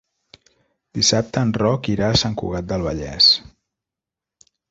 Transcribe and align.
Dissabte 0.99 1.43
en 1.47 1.51
Roc 1.63 1.91
irà 1.95 2.09
a 2.13 2.17
Sant 2.23 2.39
Cugat 2.41 2.67
del 2.73 2.87
Vallès. 2.87 3.31